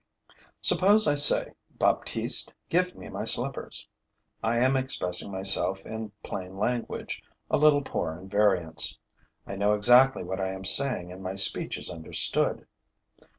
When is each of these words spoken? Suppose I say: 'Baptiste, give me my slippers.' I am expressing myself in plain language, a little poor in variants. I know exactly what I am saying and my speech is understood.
Suppose 0.61 1.05
I 1.07 1.13
say: 1.13 1.51
'Baptiste, 1.69 2.55
give 2.69 2.95
me 2.95 3.07
my 3.07 3.23
slippers.' 3.23 3.87
I 4.41 4.57
am 4.57 4.75
expressing 4.75 5.31
myself 5.31 5.85
in 5.85 6.11
plain 6.23 6.57
language, 6.57 7.21
a 7.51 7.57
little 7.57 7.83
poor 7.83 8.17
in 8.17 8.27
variants. 8.27 8.97
I 9.45 9.55
know 9.57 9.75
exactly 9.75 10.23
what 10.23 10.41
I 10.41 10.53
am 10.53 10.65
saying 10.65 11.11
and 11.11 11.21
my 11.21 11.35
speech 11.35 11.77
is 11.77 11.91
understood. 11.91 12.65